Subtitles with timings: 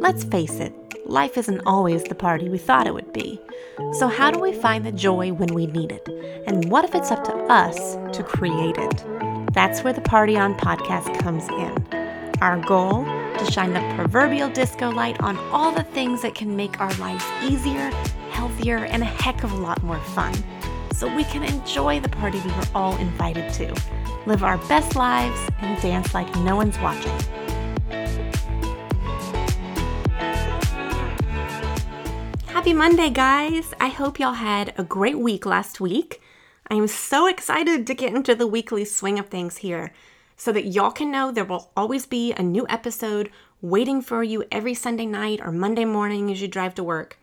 [0.00, 0.72] Let's face it,
[1.08, 3.40] life isn't always the party we thought it would be.
[3.94, 6.08] So, how do we find the joy when we need it?
[6.46, 9.04] And what if it's up to us to create it?
[9.52, 12.32] That's where the Party On podcast comes in.
[12.40, 16.80] Our goal to shine the proverbial disco light on all the things that can make
[16.80, 17.90] our lives easier,
[18.30, 20.32] healthier, and a heck of a lot more fun.
[20.92, 23.74] So we can enjoy the party we were all invited to,
[24.26, 27.18] live our best lives, and dance like no one's watching.
[32.58, 33.72] Happy Monday, guys!
[33.78, 36.20] I hope y'all had a great week last week.
[36.68, 39.92] I am so excited to get into the weekly swing of things here
[40.36, 43.30] so that y'all can know there will always be a new episode
[43.62, 47.16] waiting for you every Sunday night or Monday morning as you drive to work.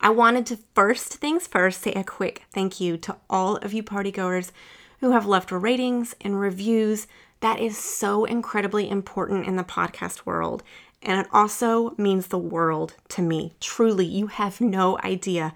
[0.00, 3.82] I wanted to first things first say a quick thank you to all of you
[3.82, 4.52] partygoers
[5.00, 7.08] who have left ratings and reviews.
[7.40, 10.62] That is so incredibly important in the podcast world.
[11.02, 13.54] And it also means the world to me.
[13.60, 15.54] Truly, you have no idea.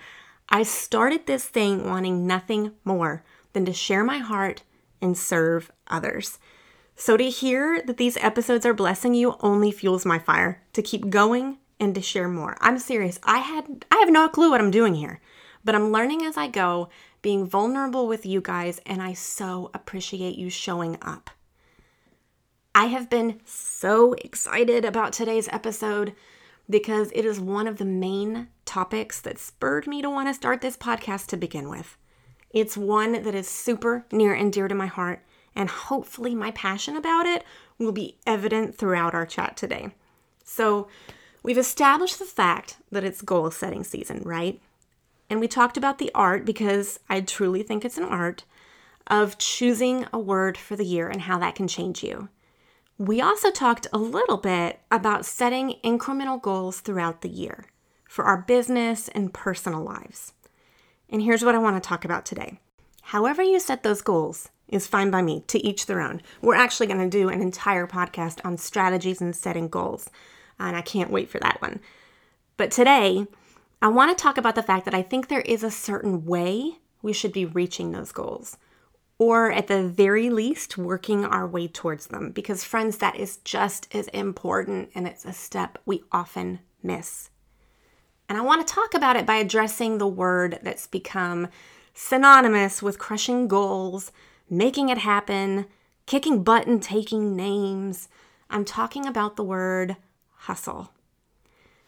[0.48, 4.62] I started this thing wanting nothing more than to share my heart
[5.00, 6.38] and serve others.
[6.96, 11.10] So to hear that these episodes are blessing you only fuels my fire to keep
[11.10, 12.56] going and to share more.
[12.60, 13.18] I'm serious.
[13.24, 15.20] I had I have no clue what I'm doing here,
[15.64, 16.88] but I'm learning as I go,
[17.20, 21.30] being vulnerable with you guys, and I so appreciate you showing up.
[22.76, 26.12] I have been so excited about today's episode
[26.68, 30.60] because it is one of the main topics that spurred me to want to start
[30.60, 31.96] this podcast to begin with.
[32.50, 36.96] It's one that is super near and dear to my heart and hopefully my passion
[36.96, 37.44] about it
[37.78, 39.94] will be evident throughout our chat today.
[40.42, 40.88] So,
[41.44, 44.60] we've established the fact that it's goal setting season, right?
[45.30, 48.42] And we talked about the art because I truly think it's an art
[49.06, 52.28] of choosing a word for the year and how that can change you.
[52.98, 57.64] We also talked a little bit about setting incremental goals throughout the year
[58.08, 60.32] for our business and personal lives.
[61.10, 62.60] And here's what I want to talk about today.
[63.02, 66.22] However, you set those goals, is fine by me, to each their own.
[66.40, 70.08] We're actually going to do an entire podcast on strategies and setting goals,
[70.60, 71.80] and I can't wait for that one.
[72.56, 73.26] But today,
[73.82, 76.78] I want to talk about the fact that I think there is a certain way
[77.02, 78.56] we should be reaching those goals,
[79.18, 82.30] or at the very least, working our way towards them.
[82.30, 87.30] Because, friends, that is just as important, and it's a step we often miss.
[88.28, 91.48] And I want to talk about it by addressing the word that's become
[91.92, 94.10] synonymous with crushing goals
[94.48, 95.66] making it happen,
[96.06, 98.08] kicking butt and taking names.
[98.50, 99.96] I'm talking about the word
[100.30, 100.90] hustle.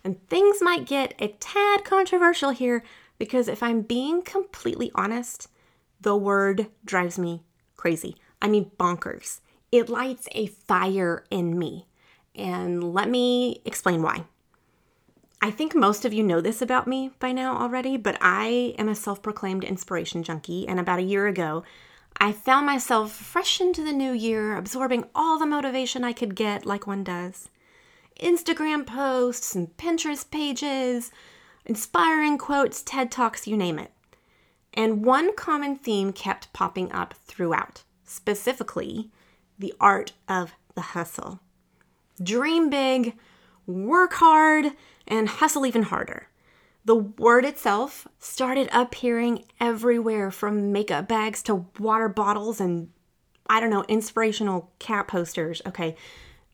[0.02, 2.82] And things might get a tad controversial here
[3.18, 5.48] because if I'm being completely honest,
[6.00, 7.42] the word drives me
[7.76, 8.16] crazy.
[8.40, 9.40] I mean, bonkers.
[9.72, 11.86] It lights a fire in me.
[12.34, 14.24] And let me explain why.
[15.40, 18.88] I think most of you know this about me by now already, but I am
[18.88, 20.66] a self proclaimed inspiration junkie.
[20.66, 21.62] And about a year ago,
[22.18, 26.64] I found myself fresh into the new year, absorbing all the motivation I could get,
[26.64, 27.50] like one does.
[28.20, 31.10] Instagram posts and Pinterest pages,
[31.66, 33.92] inspiring quotes, TED Talks, you name it.
[34.76, 39.10] And one common theme kept popping up throughout, specifically
[39.58, 41.40] the art of the hustle.
[42.22, 43.16] Dream big,
[43.66, 44.72] work hard,
[45.08, 46.28] and hustle even harder.
[46.84, 52.90] The word itself started appearing everywhere from makeup bags to water bottles and
[53.48, 55.62] I don't know, inspirational cat posters.
[55.66, 55.96] Okay,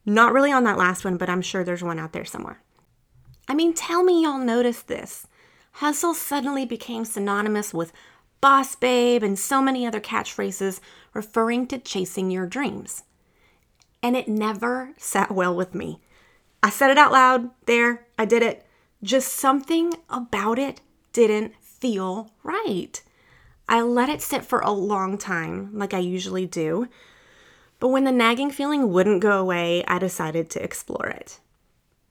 [0.07, 2.63] not really on that last one, but I'm sure there's one out there somewhere.
[3.49, 5.27] I mean, tell me y'all noticed this.
[5.77, 7.93] Hustle suddenly became synonymous with
[8.43, 10.81] boss babe and so many other catchphrases
[11.15, 13.05] referring to chasing your dreams.
[14.03, 16.01] And it never sat well with me.
[16.63, 18.67] I said it out loud there, I did it.
[19.03, 20.81] Just something about it
[21.13, 23.03] didn't feel right.
[23.69, 26.89] I let it sit for a long time, like I usually do.
[27.81, 31.41] But when the nagging feeling wouldn't go away, I decided to explore it.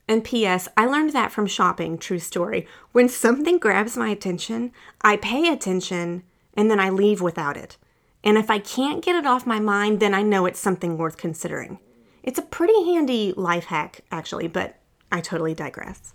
[0.07, 2.67] And P.S., I learned that from shopping, true story.
[2.91, 4.71] When something grabs my attention,
[5.01, 7.77] I pay attention and then I leave without it.
[8.23, 11.17] And if I can't get it off my mind, then I know it's something worth
[11.17, 11.79] considering.
[12.23, 14.77] It's a pretty handy life hack, actually, but
[15.11, 16.13] I totally digress.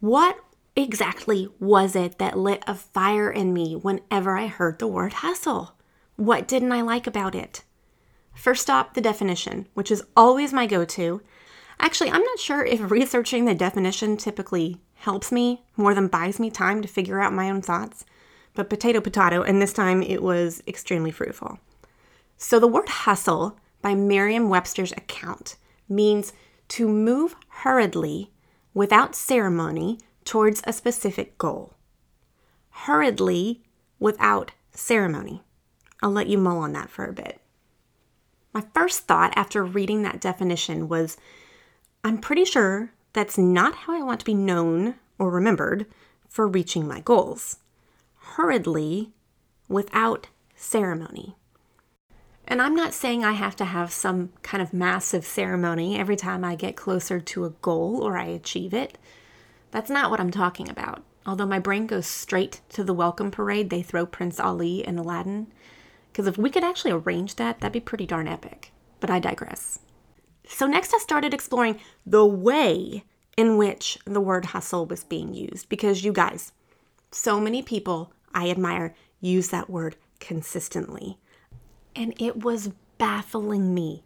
[0.00, 0.38] What
[0.76, 5.74] exactly was it that lit a fire in me whenever I heard the word hustle?
[6.16, 7.62] What didn't I like about it?
[8.34, 11.22] First up, the definition, which is always my go to.
[11.78, 16.50] Actually, I'm not sure if researching the definition typically helps me more than buys me
[16.50, 18.04] time to figure out my own thoughts.
[18.54, 21.58] But potato, potato, and this time it was extremely fruitful.
[22.36, 25.56] So the word hustle, by Merriam Webster's account,
[25.88, 26.32] means
[26.68, 28.30] to move hurriedly
[28.72, 31.74] without ceremony towards a specific goal.
[32.70, 33.62] Hurriedly
[33.98, 35.42] without ceremony.
[36.02, 37.40] I'll let you mull on that for a bit.
[38.52, 41.16] My first thought after reading that definition was
[42.06, 45.86] I'm pretty sure that's not how I want to be known or remembered
[46.28, 47.56] for reaching my goals.
[48.16, 49.10] Hurriedly
[49.70, 51.34] without ceremony.
[52.46, 56.44] And I'm not saying I have to have some kind of massive ceremony every time
[56.44, 58.98] I get closer to a goal or I achieve it.
[59.70, 61.02] That's not what I'm talking about.
[61.24, 65.46] Although my brain goes straight to the welcome parade they throw Prince Ali in Aladdin.
[66.12, 68.72] Because if we could actually arrange that, that'd be pretty darn epic.
[69.00, 69.78] But I digress.
[70.46, 73.04] So, next I started exploring the way
[73.36, 75.68] in which the word hustle was being used.
[75.68, 76.52] Because you guys,
[77.10, 81.18] so many people I admire use that word consistently
[81.96, 84.04] and it was baffling me.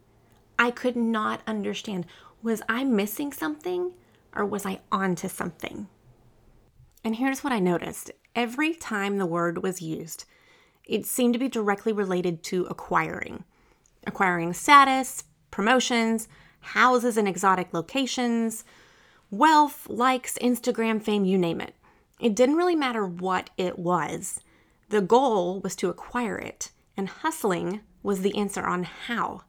[0.59, 2.07] I could not understand
[2.43, 3.93] was I missing something
[4.35, 5.89] or was I onto something?
[7.05, 10.25] And here's what I noticed every time the word was used,
[10.85, 13.45] it seemed to be directly related to acquiring.
[14.07, 16.29] Acquiring status, promotions,
[16.61, 18.65] houses in exotic locations,
[19.31, 21.75] wealth, likes, Instagram fame, you name it.
[22.21, 24.41] It didn't really matter what it was.
[24.89, 29.43] The goal was to acquire it and hustling was the answer on how.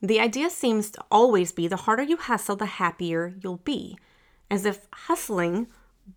[0.00, 3.98] The idea seems to always be the harder you hustle, the happier you'll be,
[4.50, 5.66] as if hustling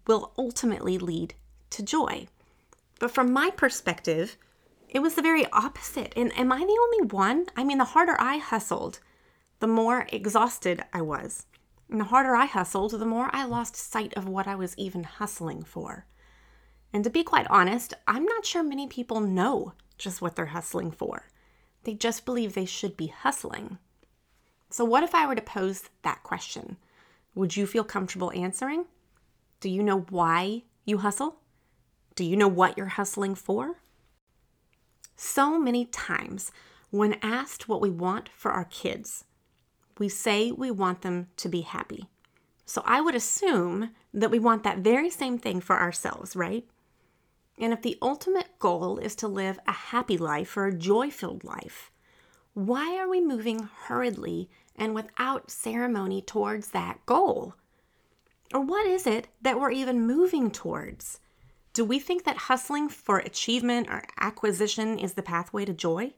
[0.07, 1.33] will ultimately lead
[1.71, 2.27] to joy.
[2.99, 4.37] But from my perspective,
[4.93, 6.13] it was the very opposite.
[6.15, 7.47] And am I the only one?
[7.57, 8.99] I mean, the harder I hustled,
[9.59, 11.47] the more exhausted I was.
[11.89, 15.03] And the harder I hustled, the more I lost sight of what I was even
[15.03, 16.05] hustling for.
[16.93, 20.91] And to be quite honest, I'm not sure many people know just what they're hustling
[20.91, 21.27] for.
[21.83, 23.79] They just believe they should be hustling.
[24.69, 26.77] So, what if I were to pose that question?
[27.35, 28.85] Would you feel comfortable answering?
[29.59, 31.37] Do you know why you hustle?
[32.15, 33.77] Do you know what you're hustling for?
[35.15, 36.51] So many times,
[36.89, 39.25] when asked what we want for our kids,
[39.97, 42.07] we say we want them to be happy.
[42.65, 46.65] So I would assume that we want that very same thing for ourselves, right?
[47.57, 51.43] And if the ultimate goal is to live a happy life or a joy filled
[51.43, 51.91] life,
[52.53, 57.55] why are we moving hurriedly and without ceremony towards that goal?
[58.53, 61.19] Or what is it that we're even moving towards?
[61.73, 66.13] Do we think that hustling for achievement or acquisition is the pathway to joy?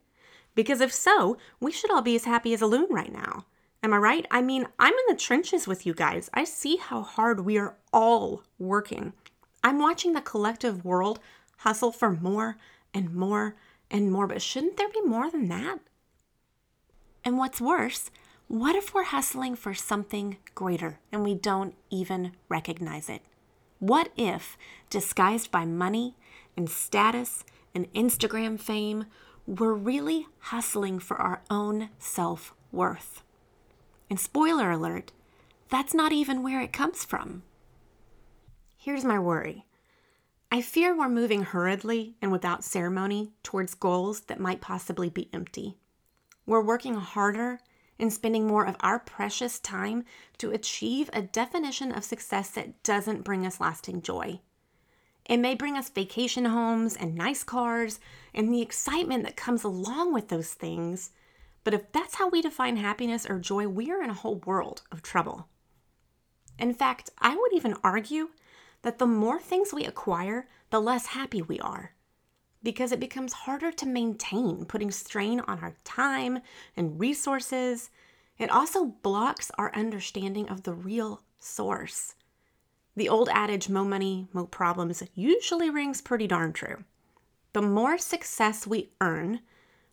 [0.53, 3.45] Because if so, we should all be as happy as a loon right now.
[3.81, 4.25] Am I right?
[4.29, 6.29] I mean, I'm in the trenches with you guys.
[6.33, 9.13] I see how hard we are all working.
[9.63, 11.19] I'm watching the collective world
[11.59, 12.57] hustle for more
[12.93, 13.55] and more
[13.89, 15.79] and more, but shouldn't there be more than that?
[17.23, 18.11] And what's worse,
[18.47, 23.21] what if we're hustling for something greater and we don't even recognize it?
[23.85, 24.57] What if,
[24.89, 26.15] disguised by money
[26.57, 27.43] and status
[27.75, 29.05] and Instagram fame,
[29.45, 33.21] we're really hustling for our own self worth?
[34.09, 35.11] And spoiler alert,
[35.69, 37.43] that's not even where it comes from.
[38.75, 39.67] Here's my worry
[40.51, 45.77] I fear we're moving hurriedly and without ceremony towards goals that might possibly be empty.
[46.47, 47.59] We're working harder
[47.99, 50.03] and spending more of our precious time
[50.37, 54.39] to achieve a definition of success that doesn't bring us lasting joy.
[55.25, 57.99] It may bring us vacation homes and nice cars
[58.33, 61.11] and the excitement that comes along with those things,
[61.63, 64.83] but if that's how we define happiness or joy, we are in a whole world
[64.91, 65.47] of trouble.
[66.59, 68.29] In fact, I would even argue
[68.83, 71.94] that the more things we acquire, the less happy we are.
[72.65, 76.39] Because it becomes harder to maintain, putting strain on our time
[76.75, 77.91] and resources.
[78.39, 82.15] It also blocks our understanding of the real source.
[82.95, 86.83] The old adage, mo money, mo problems, usually rings pretty darn true.
[87.53, 89.41] The more success we earn,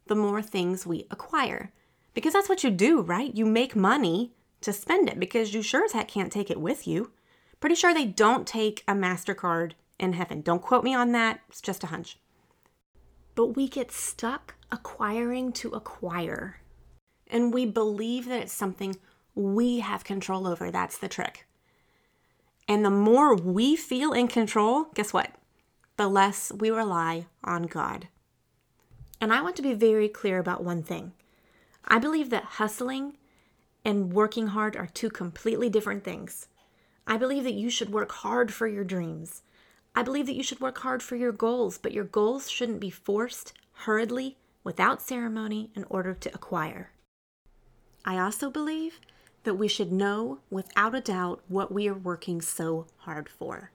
[0.07, 1.73] the more things we acquire.
[2.15, 3.37] Because that's what you do, right?
[3.37, 6.87] You make money to spend it because you sure as heck can't take it with
[6.87, 7.13] you.
[7.61, 10.41] Pretty sure they don't take a MasterCard in heaven.
[10.41, 12.19] Don't quote me on that, it's just a hunch.
[13.35, 16.61] But we get stuck acquiring to acquire.
[17.29, 18.97] And we believe that it's something
[19.35, 20.71] we have control over.
[20.71, 21.47] That's the trick.
[22.69, 25.31] And the more we feel in control, guess what?
[25.97, 28.09] The less we rely on God.
[29.21, 31.13] And I want to be very clear about one thing.
[31.87, 33.17] I believe that hustling
[33.85, 36.49] and working hard are two completely different things.
[37.07, 39.43] I believe that you should work hard for your dreams.
[39.95, 42.91] I believe that you should work hard for your goals, but your goals shouldn't be
[42.91, 46.91] forced, hurriedly, without ceremony in order to acquire.
[48.05, 49.01] I also believe
[49.45, 53.71] that we should know without a doubt what we are working so hard for.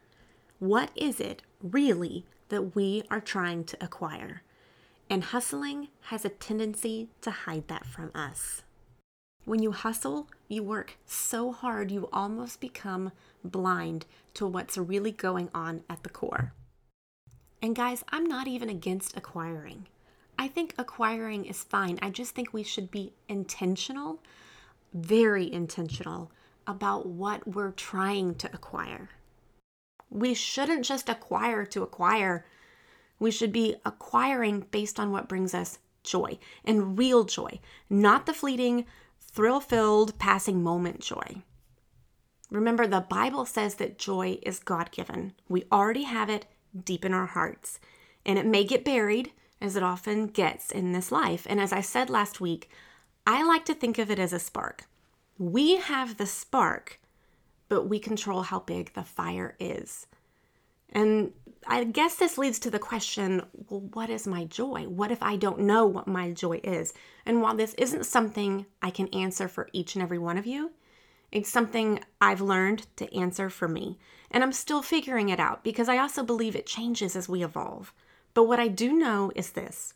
[0.59, 4.41] What is it really that we are trying to acquire?
[5.09, 8.63] And hustling has a tendency to hide that from us.
[9.45, 13.11] When you hustle, you work so hard you almost become
[13.43, 16.53] blind to what's really going on at the core.
[17.61, 19.87] And guys, I'm not even against acquiring.
[20.37, 21.97] I think acquiring is fine.
[22.01, 24.21] I just think we should be intentional,
[24.93, 26.31] very intentional,
[26.67, 29.09] about what we're trying to acquire.
[30.09, 32.45] We shouldn't just acquire to acquire.
[33.19, 38.33] We should be acquiring based on what brings us joy and real joy, not the
[38.33, 38.85] fleeting,
[39.37, 41.43] thrill filled, passing moment joy.
[42.49, 45.33] Remember, the Bible says that joy is God given.
[45.47, 46.47] We already have it
[46.83, 47.79] deep in our hearts,
[48.25, 51.45] and it may get buried, as it often gets in this life.
[51.47, 52.71] And as I said last week,
[53.27, 54.85] I like to think of it as a spark.
[55.37, 56.99] We have the spark,
[57.69, 60.07] but we control how big the fire is.
[60.89, 61.31] And
[61.69, 64.85] I guess this leads to the question well, what is my joy?
[64.87, 66.93] What if I don't know what my joy is?
[67.25, 70.71] And while this isn't something I can answer for each and every one of you,
[71.31, 73.99] it's something I've learned to answer for me.
[74.31, 77.93] And I'm still figuring it out because I also believe it changes as we evolve.
[78.33, 79.93] But what I do know is this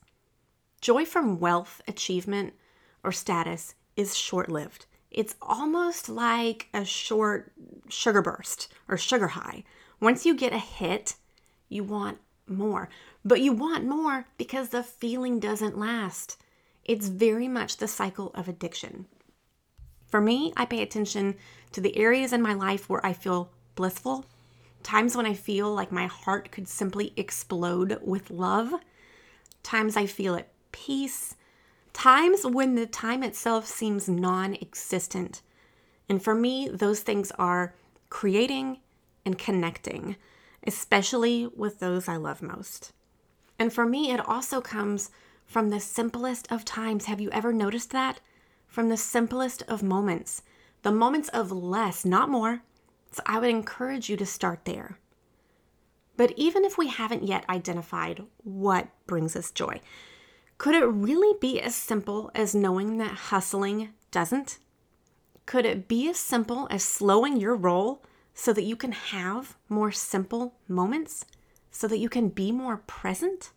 [0.82, 2.54] joy from wealth, achievement,
[3.04, 4.88] or status is short lived.
[5.10, 7.54] It's almost like a short
[7.88, 9.64] sugar burst or sugar high.
[10.00, 11.16] Once you get a hit,
[11.72, 12.90] you want more.
[13.24, 16.38] But you want more because the feeling doesn't last.
[16.84, 19.06] It's very much the cycle of addiction.
[20.08, 21.36] For me, I pay attention
[21.72, 24.26] to the areas in my life where I feel blissful,
[24.84, 28.74] times when I feel like my heart could simply explode with love,
[29.64, 31.36] times I feel at peace,
[31.94, 35.42] times when the time itself seems non existent.
[36.10, 37.74] And for me, those things are
[38.10, 38.80] creating
[39.26, 40.18] and connecting,
[40.66, 42.92] especially with those I love most.
[43.60, 45.12] And for me, it also comes
[45.46, 47.06] from the simplest of times.
[47.06, 48.20] Have you ever noticed that?
[48.72, 50.44] from the simplest of moments,
[50.82, 52.62] the moments of less, not more.
[53.12, 54.98] So I would encourage you to start there.
[56.16, 59.82] But even if we haven't yet identified what brings us joy,
[60.58, 64.58] could it really be as simple as knowing that hustling doesn't?
[65.46, 68.02] Could it be as simple as slowing your roll
[68.34, 71.26] so that you can have more simple moments,
[71.72, 73.52] so that you can be more present?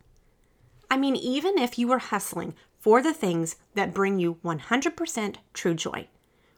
[0.90, 5.74] I mean, even if you were hustling for the things that bring you 100% true
[5.74, 6.06] joy.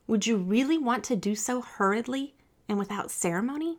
[0.08, 2.34] Would you really want to do so hurriedly
[2.68, 3.78] and without ceremony?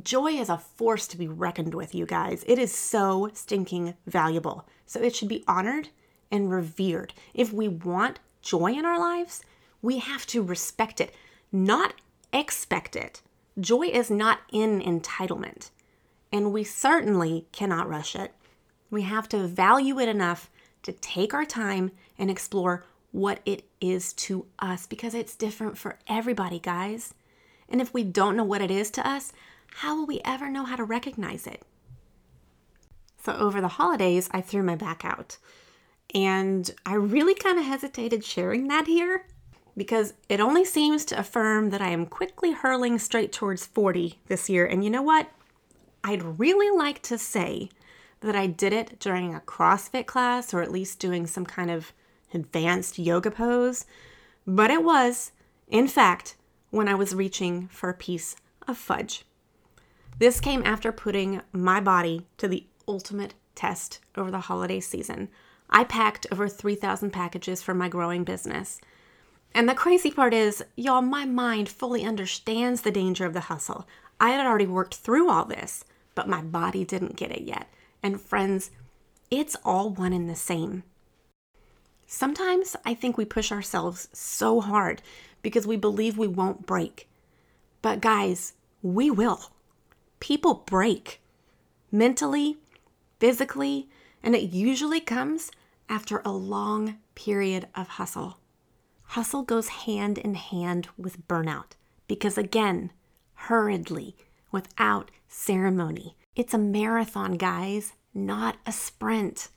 [0.00, 2.44] Joy is a force to be reckoned with, you guys.
[2.46, 4.68] It is so stinking valuable.
[4.86, 5.88] So it should be honored
[6.30, 7.12] and revered.
[7.34, 9.42] If we want joy in our lives,
[9.82, 11.12] we have to respect it,
[11.50, 11.94] not
[12.38, 13.22] expect it.
[13.58, 15.70] Joy is not in entitlement,
[16.32, 18.32] and we certainly cannot rush it.
[18.90, 20.50] We have to value it enough
[20.82, 25.98] to take our time and explore what it is to us because it's different for
[26.06, 27.14] everybody, guys.
[27.68, 29.32] And if we don't know what it is to us,
[29.76, 31.62] how will we ever know how to recognize it?
[33.24, 35.38] So, over the holidays, I threw my back out.
[36.14, 39.26] And I really kind of hesitated sharing that here
[39.76, 44.48] because it only seems to affirm that I am quickly hurling straight towards 40 this
[44.48, 44.64] year.
[44.64, 45.28] And you know what?
[46.02, 47.68] I'd really like to say
[48.20, 51.92] that I did it during a CrossFit class or at least doing some kind of
[52.32, 53.84] advanced yoga pose,
[54.46, 55.32] but it was,
[55.68, 56.36] in fact,
[56.70, 59.24] when I was reaching for a piece of fudge.
[60.18, 65.28] This came after putting my body to the ultimate test over the holiday season.
[65.68, 68.80] I packed over 3,000 packages for my growing business.
[69.54, 73.86] And the crazy part is, y'all, my mind fully understands the danger of the hustle.
[74.20, 75.84] I had already worked through all this,
[76.14, 77.68] but my body didn't get it yet.
[78.02, 78.70] And friends,
[79.30, 80.82] it's all one and the same.
[82.06, 85.02] Sometimes I think we push ourselves so hard
[85.42, 87.08] because we believe we won't break.
[87.82, 89.50] But guys, we will.
[90.20, 91.20] People break
[91.90, 92.58] mentally,
[93.18, 93.88] physically,
[94.22, 95.50] and it usually comes
[95.88, 98.38] after a long period of hustle.
[99.08, 101.72] Hustle goes hand in hand with burnout
[102.06, 102.92] because, again,
[103.34, 104.16] hurriedly,
[104.50, 109.48] without ceremony, it's a marathon, guys, not a sprint.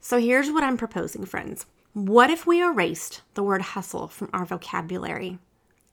[0.00, 1.66] So here's what I'm proposing, friends.
[1.94, 5.38] What if we erased the word hustle from our vocabulary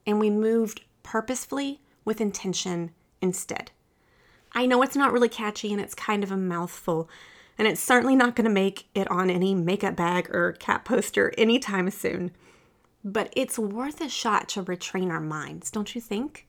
[0.05, 3.71] and we moved purposefully with intention instead?
[4.53, 7.09] I know it's not really catchy and it's kind of a mouthful,
[7.59, 11.33] and it's certainly not going to make it on any makeup bag or cat poster
[11.37, 12.31] anytime soon.
[13.03, 16.47] but it's worth a shot to retrain our minds, don't you think?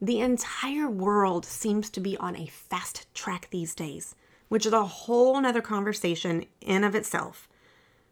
[0.00, 4.14] The entire world seems to be on a fast track these days,
[4.48, 7.48] which is a whole nother conversation in of itself.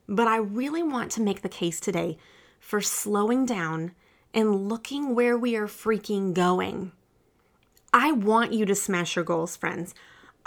[0.06, 2.18] But I really want to make the case today
[2.58, 3.92] for slowing down
[4.34, 6.92] and looking where we are freaking going.
[7.92, 9.94] I want you to smash your goals, friends.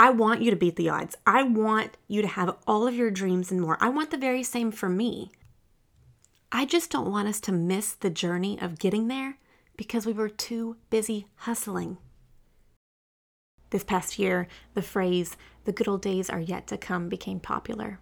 [0.04, 1.16] I want you to beat the odds.
[1.26, 3.78] I want you to have all of your dreams and more.
[3.80, 5.32] I want the very same for me.
[6.52, 9.38] I just don't want us to miss the journey of getting there
[9.78, 12.00] because we were too busy hustling.
[13.70, 18.02] This past year, the phrase, the good old days are yet to come, became popular.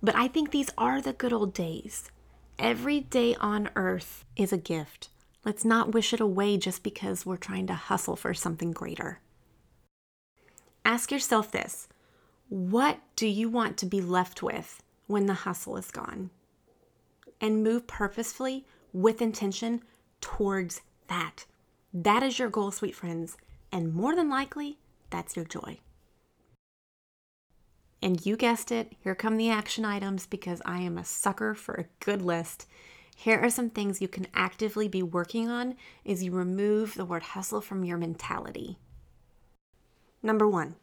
[0.00, 2.12] But I think these are the good old days.
[2.56, 5.08] Every day on earth is a gift.
[5.44, 9.18] Let's not wish it away just because we're trying to hustle for something greater.
[10.84, 11.88] Ask yourself this
[12.48, 16.30] What do you want to be left with when the hustle is gone?
[17.40, 19.82] And move purposefully with intention
[20.20, 21.46] towards that.
[21.92, 23.36] That is your goal, sweet friends.
[23.70, 24.78] And more than likely,
[25.10, 25.78] that's your joy.
[28.02, 31.74] And you guessed it, here come the action items because I am a sucker for
[31.74, 32.66] a good list.
[33.14, 37.22] Here are some things you can actively be working on as you remove the word
[37.22, 38.78] hustle from your mentality.
[40.22, 40.76] Number one,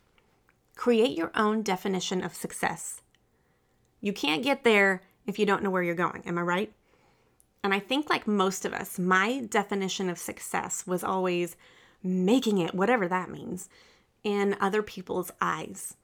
[0.75, 3.01] create your own definition of success.
[4.01, 6.74] You can't get there if you don't know where you're going, am I right?
[7.63, 11.55] And I think, like most of us, my definition of success was always
[12.01, 13.69] making it, whatever that means,
[14.24, 15.96] in other people's eyes.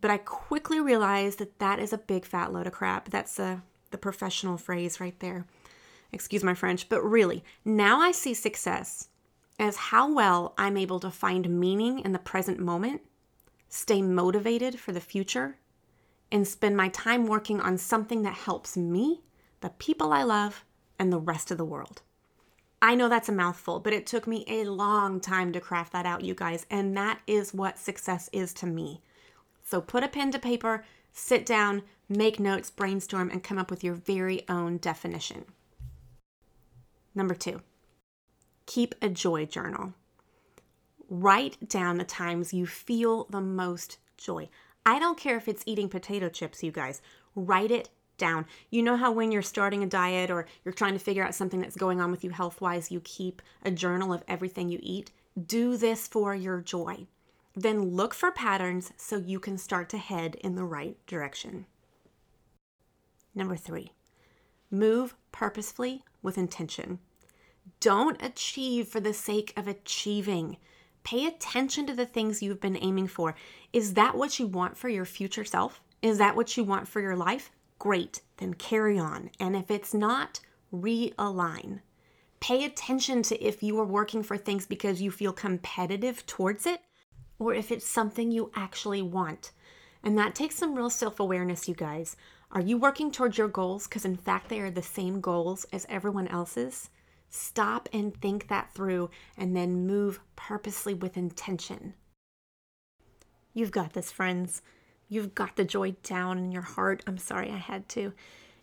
[0.00, 3.10] But I quickly realized that that is a big fat load of crap.
[3.10, 5.46] That's a, the professional phrase right there.
[6.12, 9.08] Excuse my French, but really, now I see success
[9.60, 13.02] as how well I'm able to find meaning in the present moment,
[13.68, 15.58] stay motivated for the future,
[16.32, 19.20] and spend my time working on something that helps me,
[19.60, 20.64] the people I love,
[20.98, 22.00] and the rest of the world.
[22.80, 26.06] I know that's a mouthful, but it took me a long time to craft that
[26.06, 29.02] out, you guys, and that is what success is to me.
[29.62, 33.84] So put a pen to paper, sit down, make notes, brainstorm, and come up with
[33.84, 35.44] your very own definition.
[37.14, 37.60] Number two,
[38.70, 39.94] keep a joy journal.
[41.08, 44.48] Write down the times you feel the most joy.
[44.86, 47.02] I don't care if it's eating potato chips, you guys.
[47.34, 48.46] Write it down.
[48.70, 51.60] You know how when you're starting a diet or you're trying to figure out something
[51.60, 55.10] that's going on with you health wise, you keep a journal of everything you eat?
[55.46, 57.08] Do this for your joy.
[57.56, 61.66] Then look for patterns so you can start to head in the right direction.
[63.34, 63.94] Number three,
[64.70, 67.00] move purposefully with intention.
[67.80, 70.58] Don't achieve for the sake of achieving.
[71.02, 73.34] Pay attention to the things you've been aiming for.
[73.72, 75.80] Is that what you want for your future self?
[76.02, 77.50] Is that what you want for your life?
[77.78, 79.30] Great, then carry on.
[79.40, 80.40] And if it's not,
[80.70, 81.80] realign.
[82.40, 86.82] Pay attention to if you are working for things because you feel competitive towards it
[87.38, 89.52] or if it's something you actually want.
[90.02, 92.14] And that takes some real self awareness, you guys.
[92.52, 95.86] Are you working towards your goals because, in fact, they are the same goals as
[95.88, 96.90] everyone else's?
[97.30, 101.94] Stop and think that through and then move purposely with intention.
[103.54, 104.62] You've got this, friends.
[105.08, 107.02] You've got the joy down in your heart.
[107.06, 108.12] I'm sorry I had to.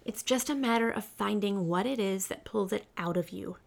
[0.06, 3.58] It's just a matter of finding what it is that pulls it out of you.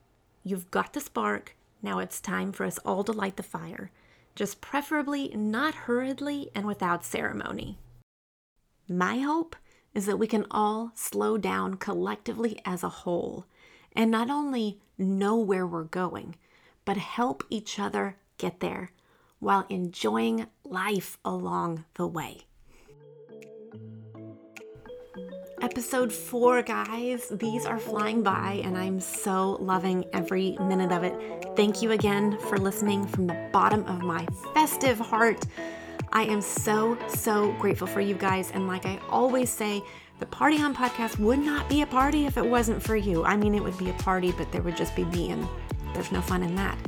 [0.45, 1.57] You've got the spark.
[1.83, 3.91] Now it's time for us all to light the fire
[4.35, 7.79] just preferably not hurriedly and without ceremony.
[8.89, 9.57] My hope
[9.95, 13.45] is that we can all slow down collectively as a whole
[13.93, 16.37] and not only know where we're going,
[16.85, 18.91] but help each other get there
[19.39, 22.43] while enjoying life along the way.
[25.63, 27.29] Episode four, guys.
[27.29, 31.15] These are flying by, and I'm so loving every minute of it.
[31.55, 35.45] Thank you again for listening from the bottom of my festive heart.
[36.13, 38.51] I am so, so grateful for you guys.
[38.53, 39.83] And like I always say,
[40.21, 43.25] the Party On podcast would not be a party if it wasn't for you.
[43.25, 45.49] I mean, it would be a party, but there would just be me, and
[45.95, 46.79] there's no fun in that.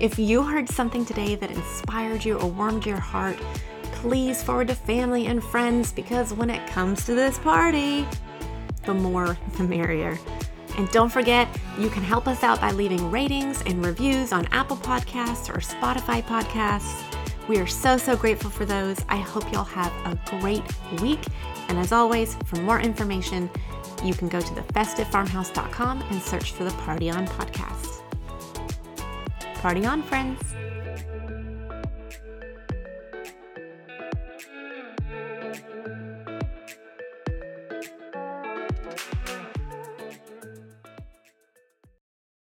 [0.00, 3.38] If you heard something today that inspired you or warmed your heart,
[3.84, 8.08] please forward to family and friends because when it comes to this party,
[8.84, 10.18] the more the merrier.
[10.76, 11.48] And don't forget,
[11.78, 16.24] you can help us out by leaving ratings and reviews on Apple Podcasts or Spotify
[16.24, 17.04] Podcasts.
[17.46, 18.98] We are so, so grateful for those.
[19.08, 20.62] I hope y'all have a great
[21.00, 21.20] week.
[21.70, 23.48] And as always, for more information,
[24.02, 28.02] you can go to thefestivefarmhouse.com and search for the Party On podcast.
[29.54, 30.42] Party on, friends!